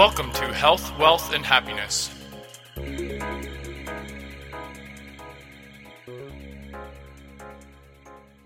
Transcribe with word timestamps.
Welcome 0.00 0.32
to 0.32 0.46
Health, 0.46 0.98
Wealth, 0.98 1.34
and 1.34 1.44
Happiness. 1.44 2.08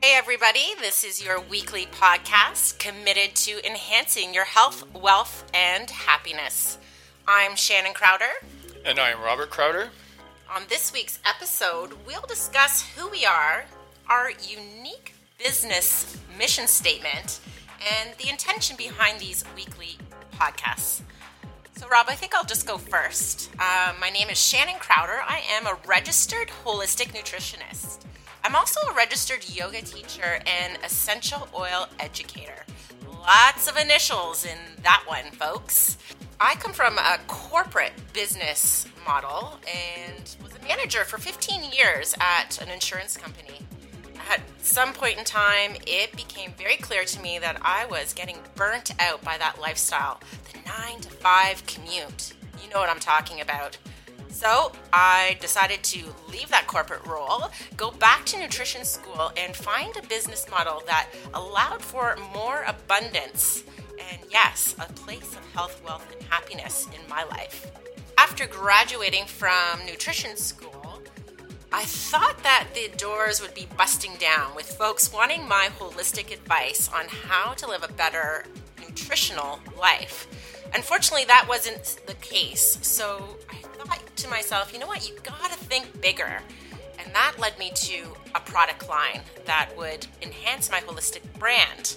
Hey, 0.03 0.17
everybody, 0.17 0.75
this 0.81 1.05
is 1.05 1.25
your 1.25 1.41
weekly 1.41 1.87
podcast 1.87 2.81
committed 2.81 3.37
to 3.37 3.65
enhancing 3.65 4.35
your 4.35 4.47
health, 4.47 4.85
wealth, 4.97 5.45
and 5.55 5.89
happiness. 5.89 6.79
I'm 7.29 7.55
Shannon 7.55 7.95
Crowder. 7.95 8.33
And 8.85 8.99
I 8.99 9.11
am 9.11 9.21
Robert 9.21 9.51
Crowder. 9.51 9.91
On 10.53 10.63
this 10.69 10.93
week's 10.93 11.21
episode, 11.25 11.93
we'll 12.05 12.27
discuss 12.27 12.83
who 12.97 13.09
we 13.11 13.25
are, 13.25 13.67
our 14.11 14.33
unique 14.45 15.15
business 15.39 16.19
mission 16.37 16.67
statement, 16.67 17.39
and 17.79 18.11
the 18.19 18.29
intention 18.29 18.77
behind 18.77 19.21
these 19.21 19.45
weekly 19.55 19.99
podcasts. 20.33 21.03
So, 21.77 21.89
Rob, 21.89 22.07
I 22.09 22.15
think 22.15 22.35
I'll 22.35 22.45
just 22.45 22.69
go 22.69 22.79
first. 22.79 23.51
Uh, 23.59 23.93
my 24.01 24.09
name 24.09 24.31
is 24.31 24.39
Shannon 24.39 24.77
Crowder. 24.79 25.21
I 25.27 25.43
am 25.57 25.67
a 25.67 25.77
registered 25.87 26.49
holistic 26.65 27.09
nutritionist. 27.09 27.99
I'm 28.45 28.55
also 28.55 28.79
a 28.89 28.95
registered 28.95 29.49
yoga 29.49 29.83
teacher 29.83 30.41
and 30.47 30.79
essential 30.85 31.49
oil 31.53 31.89
educator. 31.99 32.65
Lots 33.09 33.69
of 33.69 33.77
initials 33.77 34.45
in 34.45 34.57
that 34.85 35.03
one, 35.07 35.33
folks. 35.33 35.99
I 36.39 36.55
come 36.57 36.73
from 36.73 36.97
a 36.97 37.19
corporate 37.27 37.93
business 38.13 38.87
model 39.05 39.59
and 39.67 40.37
was 40.45 40.55
a 40.55 40.63
manager 40.69 41.05
for 41.05 41.19
15 41.19 41.73
years 41.73 42.15
at 42.21 42.63
an 42.63 42.69
insurance 42.69 43.17
company. 43.17 43.59
At 44.31 44.41
some 44.59 44.93
point 44.93 45.19
in 45.19 45.25
time, 45.25 45.77
it 45.87 46.17
became 46.17 46.53
very 46.57 46.77
clear 46.77 47.05
to 47.05 47.21
me 47.21 47.39
that 47.39 47.59
I 47.63 47.87
was 47.87 48.13
getting 48.13 48.39
burnt 48.55 48.93
out 49.01 49.23
by 49.23 49.37
that 49.39 49.61
lifestyle 49.61 50.21
the 50.53 50.59
nine 50.69 51.01
to 51.01 51.11
five 51.11 51.65
commute. 51.67 52.33
You 52.63 52.71
know 52.71 52.81
what 52.81 52.89
I'm 52.89 53.01
talking 53.01 53.41
about. 53.41 53.77
So 54.29 54.73
I 54.93 55.37
decided 55.41 55.85
to 55.85 56.13
leave 56.29 56.49
that 56.49 56.67
corporate 56.67 57.07
role, 57.07 57.51
go 57.77 57.93
back 57.93 58.25
to 58.27 58.39
nutrition 58.39 58.85
school, 58.85 59.31
and 59.37 59.55
find 59.55 59.97
a 59.97 60.03
business 60.09 60.47
model 60.51 60.83
that 60.87 61.09
allowed 61.35 61.81
for 61.81 62.17
more 62.33 62.65
abundance 62.67 63.63
and, 64.11 64.21
yes, 64.31 64.75
a 64.81 64.93
place 64.95 65.37
of 65.37 65.53
health, 65.53 65.81
wealth, 65.85 66.05
and 66.13 66.23
happiness 66.29 66.87
in 66.87 67.09
my 67.09 67.23
life. 67.25 67.71
After 68.19 68.47
graduating 68.47 69.27
from 69.27 69.87
nutrition 69.87 70.37
school, 70.37 70.84
I 71.77 71.83
thought 71.83 72.41
that 72.45 72.69
the 72.73 72.89
doors 72.97 73.43
would 73.43 73.53
be 73.53 73.67
busting 73.77 74.15
down 74.21 74.55
with 74.55 74.77
folks 74.77 75.13
wanting 75.13 75.49
my 75.49 75.71
holistic 75.77 76.33
advice 76.33 76.89
on 76.95 77.09
how 77.09 77.55
to 77.55 77.67
live 77.67 77.83
a 77.83 77.93
better 77.93 78.45
nutritional 78.81 79.59
life. 79.77 80.29
Unfortunately, 80.73 81.25
that 81.25 81.47
wasn't 81.49 81.99
the 82.07 82.15
case. 82.15 82.79
So 82.83 83.37
I 83.51 83.57
thought 83.57 84.01
to 84.15 84.29
myself, 84.29 84.73
you 84.73 84.79
know 84.79 84.87
what, 84.87 85.09
you 85.09 85.17
gotta 85.25 85.57
think 85.57 86.01
bigger. 86.01 86.39
And 87.05 87.13
that 87.13 87.41
led 87.41 87.59
me 87.59 87.73
to 87.75 88.05
a 88.37 88.41
product 88.41 88.89
line 88.89 89.23
that 89.45 89.77
would 89.77 90.07
enhance 90.23 90.71
my 90.71 90.79
holistic 90.79 91.23
brand. 91.41 91.97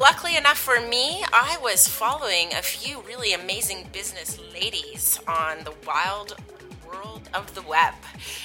Luckily 0.00 0.34
enough 0.34 0.56
for 0.56 0.80
me, 0.80 1.22
I 1.30 1.58
was 1.60 1.88
following 1.88 2.54
a 2.54 2.62
few 2.62 3.02
really 3.02 3.34
amazing 3.34 3.90
business 3.92 4.40
ladies 4.54 5.20
on 5.28 5.58
the 5.64 5.74
wild 5.86 6.36
world 6.92 7.28
of 7.34 7.54
the 7.54 7.62
web 7.62 7.94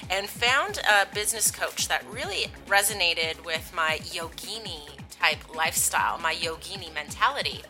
and 0.10 0.28
found 0.30 0.80
a 0.90 1.14
business 1.14 1.52
coach 1.52 1.88
that 1.88 2.04
really 2.12 2.48
resonated 2.68 3.44
with 3.46 3.72
my 3.76 4.00
yogini 4.04 4.82
type 5.10 5.56
lifestyle, 5.56 6.18
my 6.20 6.34
yogini 6.34 6.94
mentality, 6.94 7.62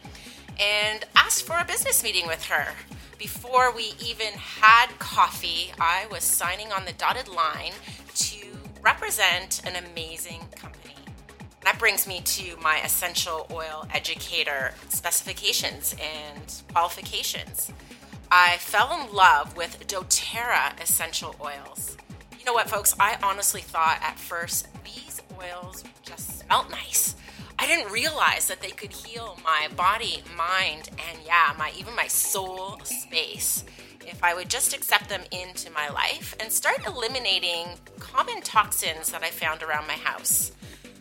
and 0.60 1.06
asked 1.16 1.46
for 1.46 1.58
a 1.58 1.66
business 1.66 2.04
meeting 2.04 2.28
with 2.28 2.46
her. 2.46 2.74
Before 3.18 3.74
we 3.74 3.94
even 4.04 4.34
had 4.34 4.88
coffee, 5.00 5.72
I 5.80 6.06
was 6.12 6.24
signing 6.24 6.72
on 6.72 6.86
the 6.86 6.94
dotted 6.94 7.28
line 7.28 7.74
to 8.16 8.46
represent 8.82 9.62
an 9.66 9.76
amazing 9.76 10.42
company. 10.56 10.94
That 11.64 11.80
brings 11.80 12.08
me 12.08 12.22
to 12.22 12.56
my 12.62 12.80
essential 12.82 13.48
oil 13.52 13.88
educator 13.94 14.74
specifications 14.90 15.96
and 16.00 16.62
qualifications. 16.72 17.72
I 18.32 18.58
fell 18.58 19.00
in 19.00 19.14
love 19.14 19.56
with 19.56 19.88
doTERRA 19.88 20.82
essential 20.82 21.36
oils. 21.42 21.96
You 22.38 22.44
know 22.44 22.54
what, 22.54 22.70
folks? 22.70 22.94
I 23.00 23.18
honestly 23.24 23.62
thought 23.62 24.00
at 24.02 24.20
first 24.20 24.68
these 24.84 25.22
oils 25.42 25.84
just 26.04 26.40
smelled 26.40 26.70
nice. 26.70 27.16
I 27.58 27.66
didn't 27.66 27.92
realize 27.92 28.48
that 28.48 28.62
they 28.62 28.70
could 28.72 28.92
heal 28.92 29.40
my 29.44 29.70
body, 29.76 30.24
mind, 30.36 30.90
and 30.92 31.20
yeah, 31.26 31.54
my 31.58 31.72
even 31.78 31.96
my 31.96 32.08
soul 32.08 32.80
space 32.84 33.64
if 34.06 34.24
I 34.24 34.34
would 34.34 34.50
just 34.50 34.74
accept 34.74 35.10
them 35.10 35.22
into 35.32 35.72
my 35.72 35.90
life 35.90 36.36
and 36.40 36.52
start 36.52 36.86
eliminating 36.86 37.68
common 38.00 38.42
toxins 38.42 39.12
that 39.12 39.24
I 39.24 39.30
found 39.30 39.64
around 39.64 39.88
my 39.88 39.94
house. 39.94 40.52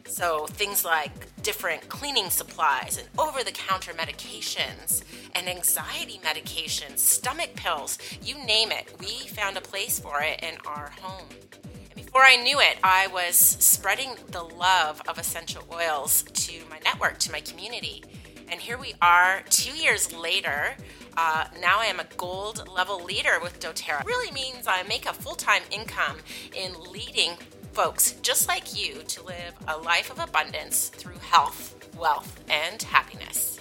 So, 0.07 0.47
things 0.47 0.85
like 0.85 1.13
different 1.47 1.89
cleaning 1.89 2.29
supplies 2.29 2.99
and 2.99 3.07
over 3.21 3.45
the 3.45 3.53
counter 3.53 3.93
medications 3.93 5.05
and 5.37 5.49
anxiety 5.49 6.19
medications, 6.25 6.99
stomach 6.99 7.55
pills, 7.55 7.99
you 8.21 8.35
name 8.45 8.73
it, 8.73 8.93
we 8.99 9.29
found 9.29 9.57
a 9.57 9.61
place 9.61 10.01
for 10.01 10.21
it 10.23 10.43
in 10.43 10.57
our 10.67 10.91
home. 11.01 11.29
And 11.63 12.05
Before 12.05 12.23
I 12.23 12.35
knew 12.35 12.59
it, 12.59 12.79
I 12.83 13.07
was 13.07 13.37
spreading 13.37 14.17
the 14.33 14.43
love 14.43 15.01
of 15.07 15.19
essential 15.21 15.63
oils 15.73 16.25
to 16.25 16.65
my 16.69 16.81
network, 16.81 17.19
to 17.19 17.31
my 17.31 17.43
community. 17.43 18.03
And 18.49 18.61
here 18.61 18.77
we 18.77 18.95
are, 19.01 19.43
two 19.49 19.77
years 19.77 20.13
later. 20.13 20.75
Uh, 21.17 21.45
now 21.61 21.79
I 21.79 21.87
am 21.87 22.01
a 22.01 22.07
gold 22.17 22.69
level 22.69 23.05
leader 23.05 23.39
with 23.41 23.61
doTERRA. 23.61 24.05
Really 24.05 24.33
means 24.33 24.67
I 24.67 24.83
make 24.83 25.07
a 25.07 25.13
full 25.13 25.37
time 25.37 25.63
income 25.71 26.19
in 26.57 26.75
leading 26.91 27.37
folks 27.77 28.13
just 28.23 28.49
like 28.49 28.75
you 28.75 29.03
to 29.07 29.23
live 29.25 29.53
a 29.69 29.77
life 29.77 30.11
of 30.11 30.19
abundance 30.19 30.89
through 30.89 31.19
health, 31.19 31.75
wealth, 31.99 32.41
and 32.49 32.83
happiness. 32.85 33.61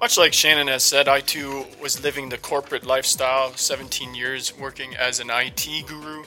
Much 0.00 0.16
like 0.16 0.32
Shannon 0.32 0.68
has 0.68 0.82
said, 0.82 1.06
I 1.06 1.20
too 1.20 1.66
was 1.78 2.02
living 2.02 2.30
the 2.30 2.38
corporate 2.38 2.86
lifestyle, 2.86 3.52
17 3.52 4.14
years 4.14 4.56
working 4.56 4.96
as 4.96 5.20
an 5.20 5.28
IT 5.28 5.68
guru 5.86 6.24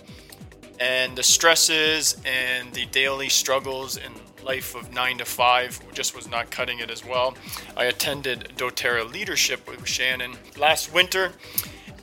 and 0.80 1.18
the 1.18 1.24
stresses 1.24 2.16
and 2.26 2.72
the 2.74 2.86
daily 2.86 3.28
struggles 3.28 3.98
in 3.98 4.14
life 4.44 4.76
of 4.76 4.94
9 4.94 5.18
to 5.18 5.26
5 5.26 5.94
just 5.94 6.16
was 6.16 6.30
not 6.30 6.52
cutting 6.52 6.78
it 6.78 6.92
as 6.92 7.04
well. 7.04 7.36
I 7.76 7.86
attended 7.86 8.54
doTERRA 8.56 9.12
Leadership 9.12 9.68
with 9.68 9.88
Shannon 9.88 10.36
last 10.60 10.94
winter, 10.94 11.32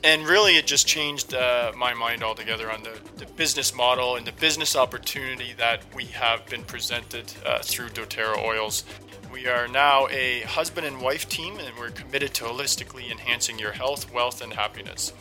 and 0.03 0.27
really 0.27 0.57
it 0.57 0.67
just 0.67 0.87
changed 0.87 1.33
uh, 1.33 1.71
my 1.75 1.93
mind 1.93 2.23
altogether 2.23 2.71
on 2.71 2.83
the, 2.83 2.99
the, 3.17 3.25
business 3.33 3.73
model 3.73 4.15
and 4.15 4.25
the 4.25 4.31
business 4.33 4.75
opportunity 4.75 5.53
that 5.57 5.81
we 5.95 6.05
have 6.05 6.45
been 6.47 6.63
presented 6.63 7.31
uh, 7.45 7.59
through 7.59 7.89
doTERRA 7.89 8.37
Oils. 8.37 8.83
We 9.31 9.47
are 9.47 9.67
now 9.67 10.07
a 10.07 10.41
husband 10.41 10.87
and 10.87 11.01
wife 11.01 11.27
team, 11.27 11.59
and 11.59 11.77
we're 11.77 11.91
committed 11.91 12.33
to 12.35 12.45
holistically 12.45 13.11
enhancing 13.11 13.59
your 13.59 13.73
health, 13.73 14.11
wealth, 14.11 14.41
and 14.41 14.53
happiness. 14.53 15.13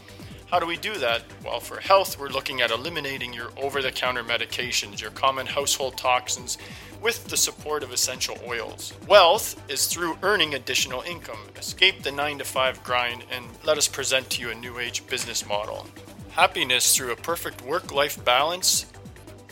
How 0.48 0.60
do 0.60 0.66
we 0.66 0.76
do 0.76 0.94
that? 0.98 1.24
Well, 1.44 1.58
for 1.58 1.80
health, 1.80 2.20
we're 2.20 2.28
looking 2.28 2.60
at 2.60 2.70
eliminating 2.70 3.32
your 3.32 3.50
over 3.56 3.82
the 3.82 3.90
counter 3.90 4.22
medications, 4.22 5.00
your 5.00 5.10
common 5.10 5.44
household 5.44 5.96
toxins, 5.96 6.56
with 7.02 7.26
the 7.26 7.36
support 7.36 7.82
of 7.82 7.90
essential 7.90 8.38
oils. 8.46 8.92
Wealth 9.08 9.60
is 9.68 9.88
through 9.88 10.16
earning 10.22 10.54
additional 10.54 11.02
income. 11.02 11.40
Escape 11.56 12.04
the 12.04 12.12
9 12.12 12.38
to 12.38 12.44
5 12.44 12.84
grind 12.84 13.24
and 13.32 13.44
let 13.64 13.76
us 13.76 13.88
present 13.88 14.30
to 14.30 14.40
you 14.40 14.50
a 14.50 14.54
new 14.54 14.78
age 14.78 15.04
business 15.08 15.44
model. 15.48 15.84
Happiness 16.30 16.94
through 16.94 17.10
a 17.10 17.16
perfect 17.16 17.62
work 17.62 17.92
life 17.92 18.24
balance, 18.24 18.86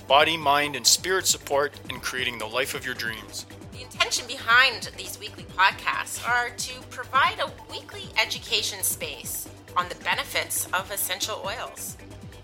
body, 0.06 0.36
mind, 0.36 0.76
and 0.76 0.86
spirit 0.86 1.26
support 1.26 1.72
in 1.90 1.98
creating 1.98 2.38
the 2.38 2.46
life 2.46 2.72
of 2.72 2.86
your 2.86 2.94
dreams. 2.94 3.46
The 3.72 3.82
intention 3.82 4.28
behind 4.28 4.90
these 4.96 5.18
weekly 5.18 5.44
podcasts 5.56 6.24
are 6.28 6.50
to 6.50 6.80
provide 6.90 7.40
a 7.40 7.50
weekly 7.68 8.04
education 8.16 8.84
space 8.84 9.48
on 9.76 9.88
the 9.88 9.94
benefits 9.96 10.66
of 10.72 10.90
essential 10.90 11.42
oils 11.44 11.96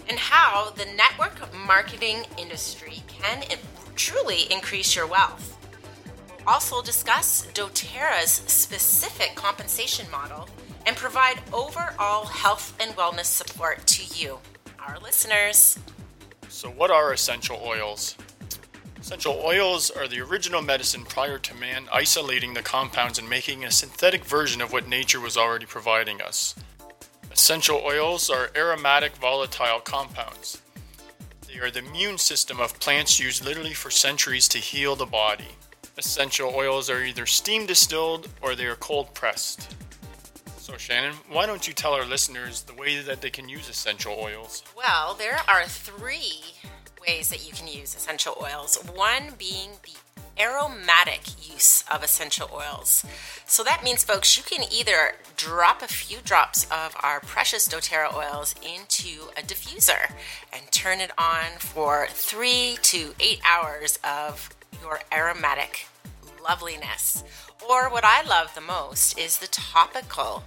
and 0.08 0.18
how 0.18 0.70
the 0.70 0.86
network 0.96 1.38
marketing 1.66 2.24
industry 2.36 3.02
can 3.06 3.44
truly 3.94 4.50
increase 4.50 4.96
your 4.96 5.06
wealth. 5.06 5.56
We'll 6.28 6.54
also 6.54 6.82
discuss 6.82 7.46
doTERRA's 7.54 8.30
specific 8.30 9.34
compensation 9.34 10.10
model 10.10 10.48
and 10.86 10.96
provide 10.96 11.40
overall 11.52 12.24
health 12.24 12.76
and 12.80 12.90
wellness 12.96 13.26
support 13.26 13.86
to 13.86 14.18
you, 14.18 14.38
our 14.78 14.98
listeners. 14.98 15.78
So, 16.48 16.70
what 16.70 16.90
are 16.90 17.12
essential 17.12 17.60
oils? 17.64 18.16
Essential 18.98 19.40
oils 19.44 19.90
are 19.90 20.08
the 20.08 20.20
original 20.20 20.60
medicine 20.62 21.04
prior 21.04 21.38
to 21.38 21.54
man 21.54 21.88
isolating 21.92 22.54
the 22.54 22.62
compounds 22.62 23.18
and 23.18 23.28
making 23.28 23.64
a 23.64 23.70
synthetic 23.70 24.24
version 24.24 24.60
of 24.60 24.72
what 24.72 24.88
nature 24.88 25.20
was 25.20 25.36
already 25.36 25.66
providing 25.66 26.20
us. 26.20 26.54
Essential 27.42 27.80
oils 27.82 28.28
are 28.28 28.50
aromatic 28.54 29.16
volatile 29.16 29.80
compounds. 29.80 30.60
They 31.48 31.58
are 31.58 31.70
the 31.70 31.78
immune 31.78 32.18
system 32.18 32.60
of 32.60 32.78
plants 32.80 33.18
used 33.18 33.42
literally 33.42 33.72
for 33.72 33.90
centuries 33.90 34.46
to 34.48 34.58
heal 34.58 34.94
the 34.94 35.06
body. 35.06 35.48
Essential 35.96 36.52
oils 36.54 36.90
are 36.90 37.02
either 37.02 37.24
steam 37.24 37.64
distilled 37.64 38.28
or 38.42 38.54
they 38.54 38.66
are 38.66 38.76
cold 38.76 39.14
pressed. 39.14 39.74
So, 40.58 40.76
Shannon, 40.76 41.14
why 41.30 41.46
don't 41.46 41.66
you 41.66 41.72
tell 41.72 41.94
our 41.94 42.04
listeners 42.04 42.60
the 42.60 42.74
way 42.74 43.00
that 43.00 43.22
they 43.22 43.30
can 43.30 43.48
use 43.48 43.70
essential 43.70 44.18
oils? 44.20 44.62
Well, 44.76 45.14
there 45.14 45.40
are 45.48 45.64
three 45.64 46.42
ways 47.00 47.30
that 47.30 47.46
you 47.46 47.54
can 47.54 47.66
use 47.66 47.94
essential 47.96 48.36
oils. 48.38 48.76
One 48.94 49.32
being 49.38 49.70
the 49.82 50.42
aromatic 50.42 51.22
use 51.60 51.84
of 51.90 52.02
essential 52.02 52.48
oils. 52.54 53.04
So 53.44 53.62
that 53.64 53.84
means, 53.84 54.02
folks, 54.02 54.38
you 54.38 54.42
can 54.42 54.64
either 54.72 55.16
drop 55.36 55.82
a 55.82 55.88
few 55.88 56.18
drops 56.24 56.64
of 56.64 56.96
our 57.02 57.20
precious 57.20 57.68
doTERRA 57.68 58.14
oils 58.14 58.54
into 58.62 59.28
a 59.36 59.42
diffuser 59.42 60.12
and 60.54 60.62
turn 60.70 61.00
it 61.00 61.10
on 61.18 61.58
for 61.58 62.06
three 62.08 62.78
to 62.82 63.14
eight 63.20 63.40
hours 63.44 63.98
of 64.02 64.48
your 64.80 65.00
aromatic 65.12 65.86
loveliness. 66.42 67.22
Or 67.68 67.90
what 67.90 68.04
I 68.04 68.22
love 68.22 68.54
the 68.54 68.62
most 68.62 69.18
is 69.18 69.38
the 69.38 69.46
topical 69.48 70.44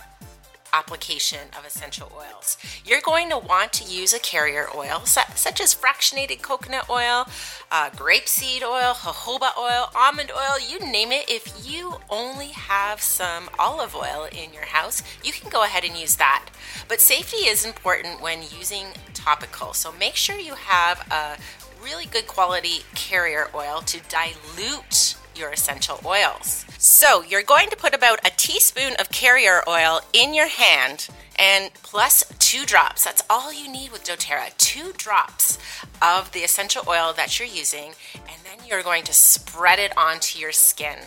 application 0.74 1.48
of 1.58 1.66
essential 1.66 2.12
oils. 2.16 2.58
You're 2.84 3.02
going 3.02 3.30
to 3.30 3.38
want 3.38 3.72
to 3.74 3.84
use 3.84 4.14
a 4.14 4.20
carrier 4.20 4.68
oil 4.75 5.04
such 5.06 5.62
as 5.62 5.75
fractionated 5.75 6.42
coconut 6.42 6.90
oil, 6.90 7.28
uh, 7.72 7.90
grapeseed 7.92 8.64
oil, 8.64 8.94
jojoba 8.94 9.58
oil, 9.58 9.90
almond 9.96 10.31
oil, 10.31 10.58
you 10.68 10.80
name 10.80 11.12
it. 11.12 11.30
If 11.30 11.70
you 11.70 11.98
only 12.10 12.48
have 12.48 13.02
some 13.02 13.50
olive 13.60 13.96
oil 13.96 14.28
in 14.31 14.52
your 14.54 14.66
house, 14.66 15.04
you 15.24 15.31
can 15.31 15.50
go 15.50 15.64
ahead 15.64 15.84
and 15.84 15.96
use 15.96 16.16
that. 16.18 16.50
But 16.88 17.00
safety 17.00 17.48
is 17.48 17.66
important 17.66 18.22
when 18.22 18.42
using 18.42 18.88
topical, 19.14 19.74
so 19.74 19.92
make 19.92 20.16
sure 20.16 20.38
you 20.38 20.56
have 20.56 21.00
a 21.12 21.38
really 21.84 22.06
good 22.06 22.28
quality 22.28 22.80
carrier 22.96 23.50
oil 23.54 23.81
to 23.81 24.00
dilute 24.10 25.16
your 25.38 25.51
essential 25.51 26.00
oils. 26.06 26.65
So 26.77 27.24
you're 27.24 27.44
going 27.44 27.69
to 27.69 27.75
put 27.75 27.94
about 27.94 28.19
a 28.25 28.31
teaspoon 28.35 28.94
of 29.00 29.09
carrier 29.09 29.62
oil 29.68 30.01
in 30.13 30.33
your 30.33 30.47
hand 30.47 31.07
and 31.38 31.74
plus 31.75 32.24
two 32.39 32.65
drops. 32.65 33.03
That's 33.03 33.24
all 33.30 33.51
you 33.51 33.71
need 33.71 33.91
with 33.91 34.03
doTERRA. 34.03 34.56
Two 34.57 34.94
drops 34.94 35.57
of 36.01 36.31
the 36.31 36.41
essential 36.41 36.83
oil 36.88 37.13
that 37.15 37.39
you're 37.39 37.47
using, 37.47 37.94
and 38.13 38.38
then 38.44 38.68
you're 38.68 38.83
going 38.83 39.03
to 39.06 39.13
spread 39.13 39.80
it 39.80 39.97
onto 39.97 40.39
your 40.39 40.51
skin. 40.51 40.97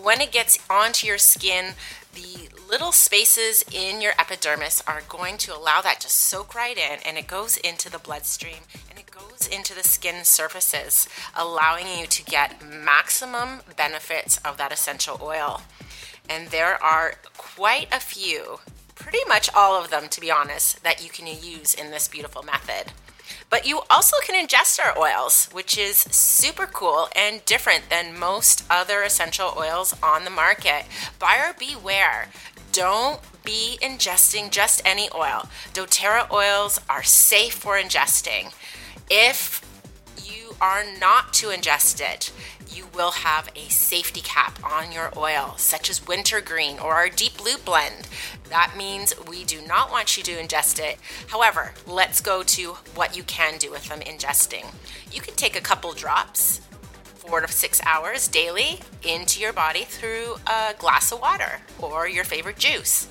When 0.00 0.20
it 0.20 0.32
gets 0.32 0.58
onto 0.68 1.06
your 1.06 1.18
skin, 1.18 1.74
the 2.14 2.48
little 2.68 2.92
spaces 2.92 3.64
in 3.72 4.00
your 4.00 4.12
epidermis 4.18 4.82
are 4.86 5.02
going 5.08 5.36
to 5.38 5.56
allow 5.56 5.80
that 5.80 6.00
to 6.00 6.08
soak 6.08 6.54
right 6.54 6.76
in 6.76 6.98
and 7.04 7.18
it 7.18 7.26
goes 7.26 7.56
into 7.56 7.90
the 7.90 7.98
bloodstream 7.98 8.62
and 8.88 8.98
it 8.98 9.10
goes 9.10 9.46
into 9.46 9.74
the 9.74 9.82
skin 9.82 10.24
surfaces, 10.24 11.08
allowing 11.36 11.86
you 11.98 12.06
to 12.06 12.24
get 12.24 12.62
maximum 12.64 13.60
benefits 13.76 14.38
of 14.38 14.56
that 14.56 14.72
essential 14.72 15.18
oil. 15.22 15.62
And 16.28 16.48
there 16.48 16.82
are 16.82 17.14
quite 17.36 17.88
a 17.92 18.00
few, 18.00 18.60
pretty 19.00 19.18
much 19.26 19.50
all 19.54 19.82
of 19.82 19.90
them 19.90 20.08
to 20.08 20.20
be 20.20 20.30
honest, 20.30 20.84
that 20.84 21.02
you 21.02 21.10
can 21.10 21.26
use 21.26 21.74
in 21.74 21.90
this 21.90 22.06
beautiful 22.06 22.42
method. 22.42 22.92
But 23.48 23.66
you 23.66 23.80
also 23.90 24.16
can 24.22 24.34
ingest 24.46 24.78
our 24.78 24.96
oils, 24.96 25.48
which 25.52 25.76
is 25.76 25.98
super 25.98 26.66
cool 26.66 27.08
and 27.16 27.44
different 27.44 27.90
than 27.90 28.18
most 28.18 28.64
other 28.70 29.02
essential 29.02 29.52
oils 29.56 29.94
on 30.02 30.24
the 30.24 30.30
market. 30.30 30.84
Buyer 31.18 31.54
beware. 31.58 32.28
Don't 32.72 33.20
be 33.44 33.78
ingesting 33.82 34.50
just 34.50 34.80
any 34.84 35.08
oil. 35.14 35.48
doTERRA 35.72 36.30
oils 36.30 36.80
are 36.88 37.02
safe 37.02 37.54
for 37.54 37.76
ingesting. 37.76 38.52
If 39.08 39.60
are 40.60 40.84
not 41.00 41.32
to 41.34 41.48
ingest 41.48 42.00
it, 42.00 42.32
you 42.70 42.86
will 42.94 43.10
have 43.10 43.50
a 43.56 43.68
safety 43.68 44.20
cap 44.20 44.58
on 44.64 44.92
your 44.92 45.10
oil, 45.16 45.54
such 45.56 45.90
as 45.90 46.06
wintergreen 46.06 46.78
or 46.78 46.94
our 46.94 47.08
deep 47.08 47.36
blue 47.36 47.56
blend. 47.64 48.08
That 48.48 48.74
means 48.76 49.14
we 49.28 49.44
do 49.44 49.60
not 49.66 49.90
want 49.90 50.16
you 50.16 50.22
to 50.24 50.32
ingest 50.32 50.78
it. 50.78 50.98
However, 51.28 51.72
let's 51.86 52.20
go 52.20 52.42
to 52.42 52.72
what 52.94 53.16
you 53.16 53.22
can 53.22 53.58
do 53.58 53.70
with 53.70 53.88
them 53.88 54.00
ingesting. 54.00 54.66
You 55.12 55.20
can 55.20 55.34
take 55.34 55.56
a 55.56 55.60
couple 55.60 55.92
drops, 55.92 56.60
four 57.14 57.40
to 57.40 57.48
six 57.48 57.80
hours 57.84 58.28
daily, 58.28 58.80
into 59.02 59.40
your 59.40 59.52
body 59.52 59.84
through 59.84 60.36
a 60.46 60.74
glass 60.78 61.12
of 61.12 61.20
water 61.20 61.60
or 61.78 62.08
your 62.08 62.24
favorite 62.24 62.58
juice. 62.58 63.08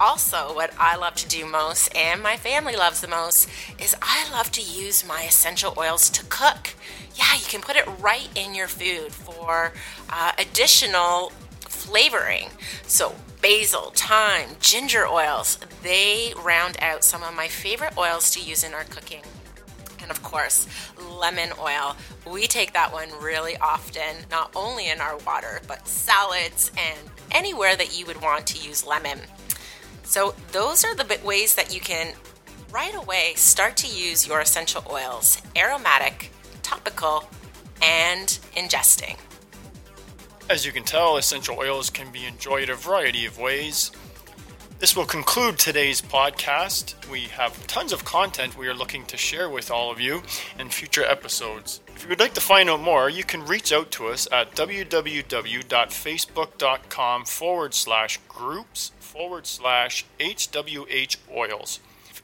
Also, 0.00 0.54
what 0.54 0.72
I 0.78 0.96
love 0.96 1.14
to 1.16 1.28
do 1.28 1.44
most 1.44 1.94
and 1.94 2.22
my 2.22 2.36
family 2.36 2.76
loves 2.76 3.00
the 3.00 3.08
most 3.08 3.48
is 3.80 3.96
I 4.00 4.30
love 4.30 4.52
to 4.52 4.62
use 4.62 5.06
my 5.06 5.22
essential 5.22 5.74
oils 5.76 6.08
to 6.10 6.24
cook. 6.26 6.74
Yeah, 7.16 7.34
you 7.34 7.46
can 7.46 7.60
put 7.60 7.76
it 7.76 7.88
right 7.98 8.28
in 8.36 8.54
your 8.54 8.68
food 8.68 9.12
for 9.12 9.72
uh, 10.08 10.32
additional 10.38 11.32
flavoring. 11.60 12.50
So, 12.86 13.16
basil, 13.42 13.92
thyme, 13.96 14.50
ginger 14.60 15.06
oils, 15.06 15.58
they 15.82 16.32
round 16.44 16.76
out 16.80 17.02
some 17.02 17.24
of 17.24 17.34
my 17.34 17.48
favorite 17.48 17.96
oils 17.98 18.30
to 18.32 18.40
use 18.40 18.62
in 18.62 18.74
our 18.74 18.84
cooking. 18.84 19.22
And 20.00 20.12
of 20.12 20.22
course, 20.22 20.68
lemon 21.18 21.50
oil. 21.60 21.96
We 22.24 22.46
take 22.46 22.72
that 22.72 22.92
one 22.92 23.08
really 23.20 23.56
often, 23.56 24.26
not 24.30 24.52
only 24.54 24.88
in 24.88 25.00
our 25.00 25.18
water, 25.18 25.60
but 25.66 25.88
salads 25.88 26.70
and 26.78 26.98
anywhere 27.32 27.74
that 27.74 27.98
you 27.98 28.06
would 28.06 28.22
want 28.22 28.46
to 28.48 28.58
use 28.58 28.86
lemon. 28.86 29.18
So, 30.08 30.34
those 30.52 30.86
are 30.86 30.94
the 30.94 31.20
ways 31.22 31.54
that 31.56 31.74
you 31.74 31.82
can 31.82 32.14
right 32.72 32.94
away 32.94 33.34
start 33.36 33.76
to 33.76 33.86
use 33.86 34.26
your 34.26 34.40
essential 34.40 34.82
oils 34.90 35.42
aromatic, 35.54 36.32
topical, 36.62 37.28
and 37.82 38.26
ingesting. 38.56 39.18
As 40.48 40.64
you 40.64 40.72
can 40.72 40.84
tell, 40.84 41.18
essential 41.18 41.58
oils 41.58 41.90
can 41.90 42.10
be 42.10 42.24
enjoyed 42.24 42.70
a 42.70 42.74
variety 42.74 43.26
of 43.26 43.38
ways. 43.38 43.92
This 44.78 44.96
will 44.96 45.04
conclude 45.04 45.58
today's 45.58 46.00
podcast. 46.00 46.94
We 47.10 47.24
have 47.24 47.66
tons 47.66 47.92
of 47.92 48.06
content 48.06 48.56
we 48.56 48.66
are 48.66 48.74
looking 48.74 49.04
to 49.06 49.18
share 49.18 49.50
with 49.50 49.70
all 49.70 49.90
of 49.90 50.00
you 50.00 50.22
in 50.58 50.70
future 50.70 51.04
episodes. 51.04 51.82
If 51.98 52.04
you 52.04 52.10
would 52.10 52.20
like 52.20 52.34
to 52.34 52.40
find 52.40 52.70
out 52.70 52.80
more, 52.80 53.10
you 53.10 53.24
can 53.24 53.44
reach 53.44 53.72
out 53.72 53.90
to 53.90 54.06
us 54.06 54.28
at 54.30 54.54
www.facebook.com 54.54 57.24
forward 57.24 57.74
slash 57.74 58.20
groups 58.28 58.92
forward 59.00 59.48
slash 59.48 60.04
HWH 60.20 61.16
oils. 61.34 61.80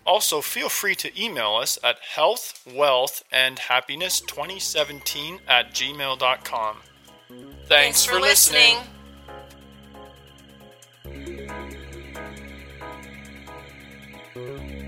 Also, 0.07 0.41
feel 0.41 0.69
free 0.69 0.95
to 0.95 1.11
email 1.21 1.57
us 1.57 1.77
at 1.83 1.99
health, 1.99 2.65
wealth, 2.73 3.25
and 3.33 3.59
happiness 3.59 4.21
2017 4.21 5.41
at 5.49 5.75
gmail.com. 5.75 6.77
Thanks, 7.27 7.67
Thanks 7.67 8.05
for, 8.05 8.13
for 8.13 8.21
listening. 8.21 8.77
listening. 14.35 14.84